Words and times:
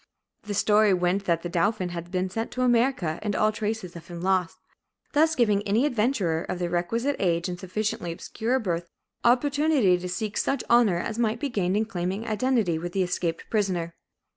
The 0.41 0.55
story 0.55 0.95
went 0.95 1.25
that 1.25 1.43
the 1.43 1.47
dauphin 1.47 1.89
had 1.89 2.09
been 2.09 2.27
sent 2.27 2.49
to 2.53 2.63
America 2.63 3.19
and 3.21 3.35
all 3.35 3.51
traces 3.51 3.95
of 3.95 4.07
him 4.07 4.19
lost, 4.19 4.57
thus 5.13 5.35
giving 5.35 5.61
any 5.61 5.85
adventurer 5.85 6.43
of 6.43 6.57
the 6.57 6.71
requisite 6.71 7.15
age 7.19 7.47
and 7.47 7.59
sufficiently 7.59 8.11
obscure 8.11 8.57
birth, 8.57 8.89
opportunity 9.23 9.99
to 9.99 10.09
seek 10.09 10.37
such 10.37 10.63
honor 10.71 10.97
as 10.97 11.19
might 11.19 11.39
be 11.39 11.49
gained 11.49 11.77
in 11.77 11.85
claiming 11.85 12.25
identity 12.25 12.79
with 12.79 12.93
the 12.93 13.03
escaped 13.03 13.47
prisoner. 13.51 13.93